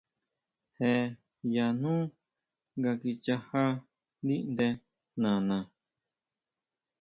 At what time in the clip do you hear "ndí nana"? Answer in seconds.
4.21-5.57